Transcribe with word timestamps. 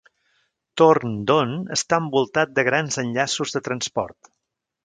Thorndon 0.81 1.53
està 1.77 2.01
envoltat 2.05 2.57
de 2.57 2.67
grans 2.71 3.01
enllaços 3.07 3.55
de 3.59 3.63
transport. 3.69 4.33